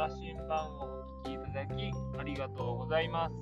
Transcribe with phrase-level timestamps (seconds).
[0.00, 3.34] 羅針盤をお聞きいただきありがとうございます。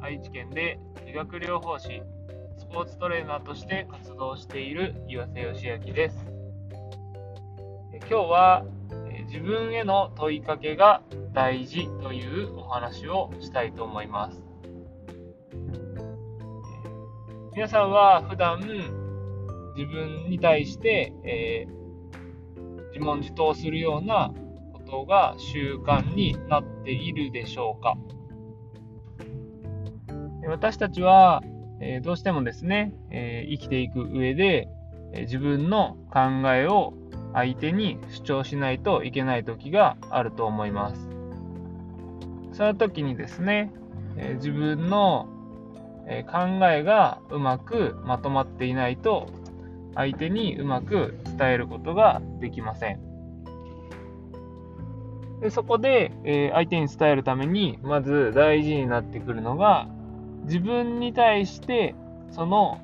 [0.00, 2.00] 愛知県で理学療法士、
[2.56, 6.26] スポーツトレーナーとして活動している岩瀬義明です。
[8.08, 8.64] 今日は
[9.26, 11.02] 自分への問いかけが
[11.32, 14.40] 大事というお話をしたいと思います。
[17.52, 18.60] 皆さんは普段
[19.76, 24.32] 自分に対して、えー、自問自答するような
[24.94, 27.96] ことが習慣になっているでしょうか？
[30.46, 31.42] 私たちは、
[31.80, 34.68] え、どうしてもですね、え、生きていく上で、
[35.12, 36.94] え自分の考えを
[37.32, 41.08] 相手に主張しないといけない時があると思います。
[42.52, 43.72] その時にですね、
[44.16, 45.28] え自分の
[46.06, 49.26] え考えがうまくまとまっていないと
[49.94, 53.13] 相手にうまく伝えることができません。
[55.44, 59.86] でそこで、え相手に伝えるためにまず大事になってくるのが
[60.44, 61.94] 自分に対して
[62.30, 62.80] その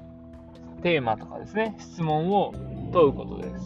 [0.83, 2.53] テーマとかですね質問を
[2.93, 3.65] 問うことです。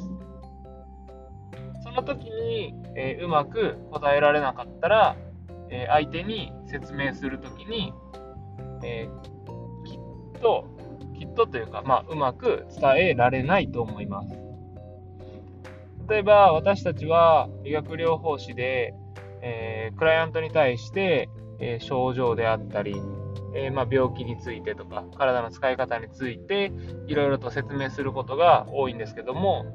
[1.82, 5.16] その時に、えうまく答えられなかったら、
[5.70, 7.92] え相手に説明する時に、
[8.84, 10.68] えーと、
[11.18, 14.43] きっとというか、まあ、うまく伝えられないと思います。
[16.08, 18.94] 例えば、私たちは理学療法士で、
[19.42, 23.00] えー、クライアントに対して、えー、症状であったり、
[23.54, 26.72] えー、まあ、病気についてとか、体の使い方について、
[27.06, 29.74] いろいろと説明することが多いんですけども、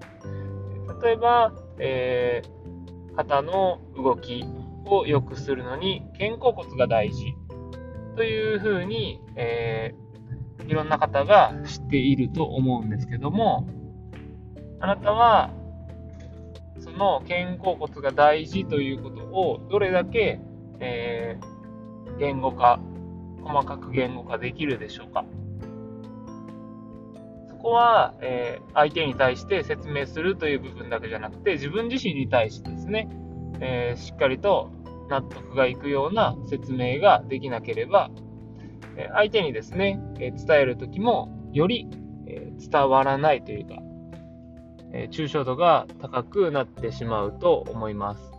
[1.02, 2.42] 例えば、え
[3.16, 4.44] 肩の動き
[4.86, 7.34] を良くするのに肩甲骨が大事。
[8.16, 9.96] というふうに、え
[10.68, 13.68] いろんな方が知っていると思うんですけども、
[14.80, 15.52] あなたは、
[17.00, 20.40] の肩甲骨が大事ということをどれだけ、
[20.80, 22.80] えー、言語化、
[23.42, 25.26] 細かく言語化できるでしょうか。
[27.50, 33.10] そこは、えー、相手に対して説明するという部分だけじゃなくて、自分自身に対してですね、
[33.62, 34.70] えー、しっかりと
[35.10, 38.12] 納得がいくような説明ができなければ
[39.14, 41.90] 相手にですね、伝えるときもより
[42.26, 43.82] 伝わらないというか、
[45.12, 48.32] 抽象度が高くなってしまうと思います。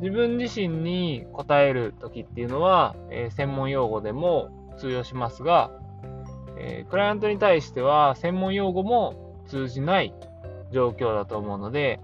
[0.00, 2.94] 自分自身に答えるときっていうのは、
[3.30, 5.70] 専門用語でも通用しますが、
[6.90, 10.14] クライアントに対しては専門用語も通じない
[10.72, 12.00] 状況だと思うので、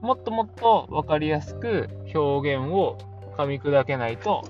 [0.00, 2.98] もっともっと分かりやすく表現を
[3.36, 4.42] 噛み砕けないと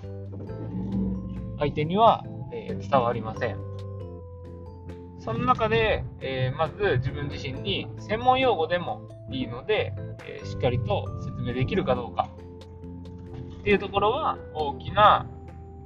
[1.59, 3.72] 相手には、え伝わりません。
[5.23, 9.95] その中で、えー、まず自分自身に専門用語でもいいので、
[10.27, 12.29] えー、しっかりと説明できるかどうか
[13.61, 15.29] っていうところは大きな、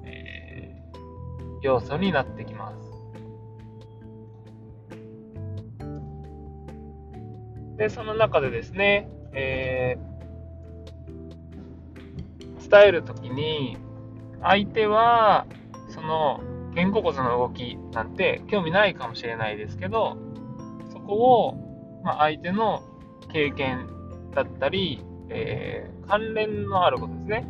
[0.06, 0.98] えー、
[1.60, 2.76] 要素になってきます。
[7.76, 9.98] で、その中でですね、え
[12.70, 13.76] 伝えるときに
[14.41, 15.47] 相手は
[15.91, 16.41] その
[16.76, 20.19] 肩甲骨の動きなんて興味ないかもしれないですけど、
[20.92, 21.14] そこ
[21.47, 22.82] を、まあ、相手の
[23.32, 23.88] 経験
[24.34, 27.47] だったり、えー、関連のあることですね。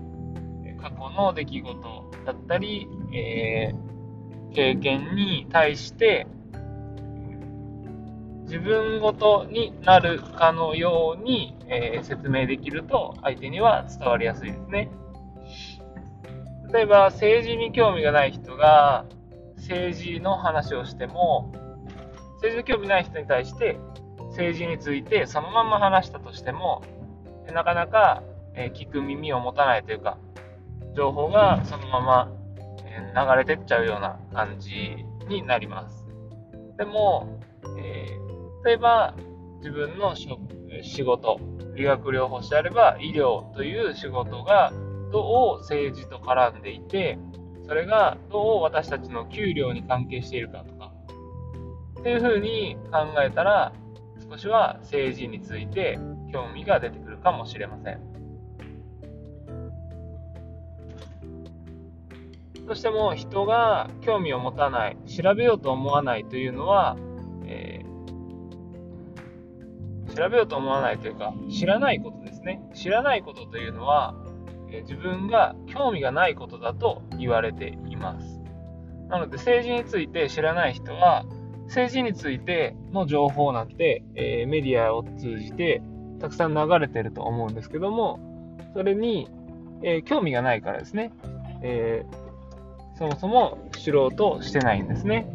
[0.81, 6.29] 過去の出来事だったり、えー、経験に対して、
[8.45, 14.89] 自分ごとになるかのように、えー、説明できると相手には伝わりやすいですね。
[16.73, 19.05] 例えば政治に興味がない人が
[19.57, 21.53] 政治の話をしても
[22.37, 23.79] 政治に興味ない人に対して
[24.31, 26.83] 政治についてそのまま話したとしても
[27.53, 28.23] なかなか、
[28.75, 30.19] 聞く耳を持たないというか
[30.97, 32.33] 情報がそのまま、
[33.15, 36.05] 流れてっちゃうような感じになります。
[36.79, 37.41] でも、
[37.79, 39.15] えー、例えば
[39.59, 41.39] 自分の仕事
[41.75, 44.73] 理学療法士であれば医療という仕事が
[45.13, 47.19] どう政治と絡んでいて、
[47.67, 50.93] それがどう私たちの給料に関係しているかとか、
[52.01, 53.73] っていうふうに考えたら、
[54.31, 55.99] 少しは政治について
[56.33, 58.17] 興味が出てくるかもしれません。
[62.67, 66.97] どうしても人が興味を持たない、調べようと思わないというのは、
[67.45, 72.69] えー、調べようと思わないというか、知らないことですね。
[72.75, 74.15] 知らないことというのは、
[74.83, 78.41] 自分が興味がないことだと言われています。
[79.09, 81.25] なので政治について知らない人は
[81.67, 85.83] 政治についての情報なんて、えー、メディアを通じて
[86.21, 88.19] たくさん流れてると思うんですけども
[88.75, 89.29] それに、
[89.83, 91.13] えー、興味がないからですね、
[91.63, 95.29] えー、そもそも知ろうとしてないんですね。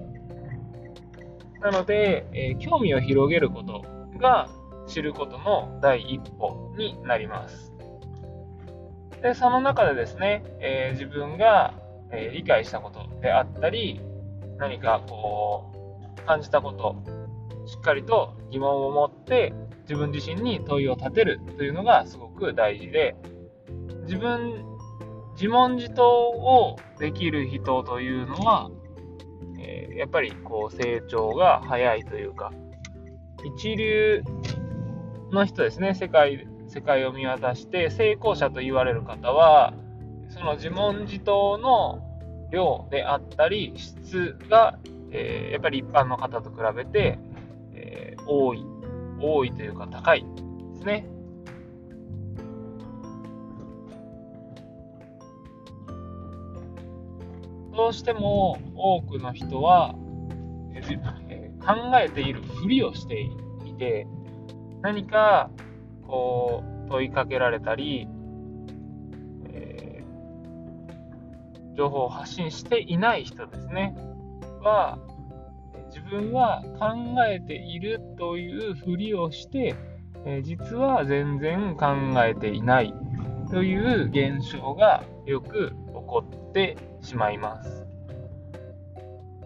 [1.61, 3.85] なので、え、興味を広げること
[4.19, 4.49] が
[4.87, 7.70] 知ることの第一歩になります。
[9.21, 11.73] で、その中でですね、えー、自分が、
[12.11, 14.01] えー、理解したことであったり、
[14.57, 15.71] 何かこ
[16.17, 17.03] う、感じたこと、
[17.67, 19.53] しっかりと疑問を持って
[19.83, 23.15] 自分自身に問いを立てるというのがすごく大事で、
[24.03, 24.65] 自分、
[25.33, 28.69] 自問自答をできる人というのは、
[29.59, 32.51] えー、やっぱりこう成長が早いというか、
[33.55, 34.23] 一流
[35.31, 39.73] の人ですね、世界世界を見渡して成功者と言われる方は
[40.29, 42.01] その自問自答の
[42.49, 44.79] 量であったり質が、
[45.11, 47.19] えー、やっぱり一般の方と比べて、
[47.73, 48.65] えー、多い
[49.19, 51.05] 多いというか高いですね。
[57.75, 59.95] どうしても多くの人は、
[60.73, 63.21] えー、考えているふりをして
[63.65, 64.07] いて
[64.81, 65.51] 何か
[66.11, 68.05] こう問いかけられたり、
[69.45, 73.95] えー、情報を発信していない人ですね
[74.61, 74.99] は
[75.87, 76.93] 自分は考
[77.25, 79.73] えているというふりをして、
[80.25, 81.87] えー、実は全然考
[82.23, 82.93] えていない
[83.49, 87.85] という現象がよく起こってしまいます。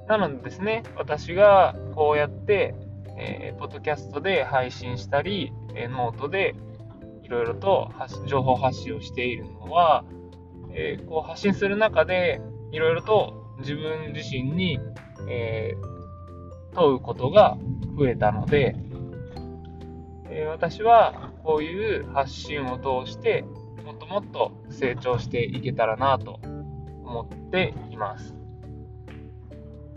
[0.07, 2.75] なのでですね、私がこうやって
[3.17, 6.55] えー、ポッドキャストで配信したり、え、ノートで
[7.23, 7.91] いろいろと
[8.27, 10.03] 情報発信をしているのは、
[10.73, 12.41] えー、こう発信する中で
[12.71, 14.79] いろいろと自分自身に、
[15.29, 15.95] えー
[16.75, 17.57] 問うことが
[17.97, 18.75] 増えたので、
[20.29, 23.45] え私はこういう発信を通して
[23.85, 26.39] もっともっと成長していけたらなと
[27.03, 28.35] 思っています。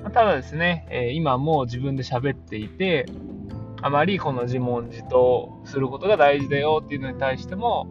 [0.02, 3.06] まただですね、え今も自分で喋っていて、
[3.82, 7.86] あまりこの自問自答することが大事だよっていうのに対しても、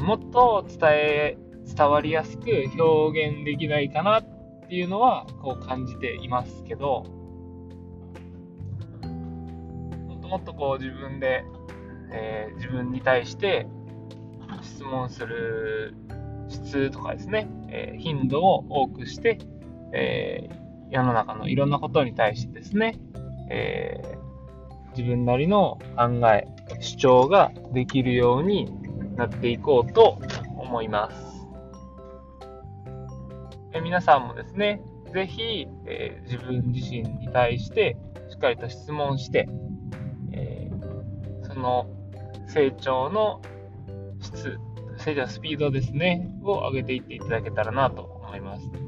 [0.00, 1.38] もっと伝え、
[1.76, 2.44] 伝わりやすく
[2.78, 4.24] 表現できないかなっ
[4.68, 7.04] ていうのは、こう感じていますけど、
[10.08, 11.44] もっともっとこう自分で、
[12.12, 13.66] えー、自分に対して
[14.62, 15.94] 質問する
[16.48, 19.38] 質とかですね、えー、頻度を多くして、
[19.92, 22.98] えー世の中のいろんなことに対してですね、
[23.50, 26.46] えー、自分なりの考え、
[26.80, 28.70] 主張ができるように
[29.16, 30.18] なっていこうと
[30.56, 31.46] 思います。
[33.72, 34.80] え皆さんもですね、
[35.12, 37.96] ぜひ、えー、自分自身に対して
[38.30, 39.48] しっかりと質問して、
[40.32, 41.86] えー、その
[42.46, 43.40] 成長の
[44.20, 44.58] 質、
[44.98, 48.87] 成長スピードですね、を上げていっていただけたらなと思います。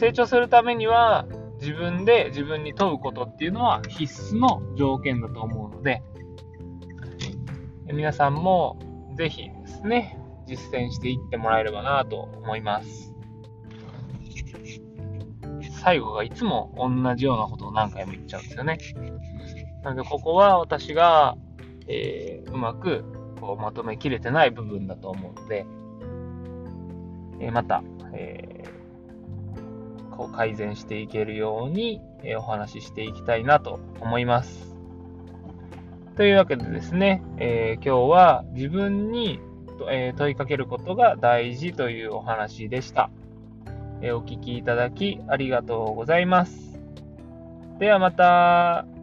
[0.00, 1.26] 成長するためには、
[1.60, 6.02] 自分で自分に問うことっていうのは必須の条件だと思うので、
[7.92, 8.78] 皆さんも
[9.14, 13.14] ぜひですね、実践していってもらえればなと思います。
[15.82, 18.78] 最後がいつも同じようなことを何回も言っちゃうんですよね。
[19.84, 21.36] なので、ここは私が、
[21.88, 23.04] えー、うまく
[23.38, 25.66] こうまとめきれてない部分だと思うので、
[27.38, 27.82] えー、また、
[28.14, 28.79] えー
[30.20, 34.76] こう改善していけるように、えお話ししていきたいなと思います。
[36.16, 39.40] というわけでですね、えー、今日は自分に、
[39.90, 43.08] え、問いかけることが大事というお話でした。
[44.02, 46.78] お聴きいただきありがとうございます。
[47.78, 48.99] ではまた。